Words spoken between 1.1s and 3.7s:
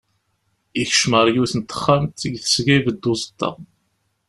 ɣer yiwet n texxamt, deg tesga ibedd uẓeṭṭa.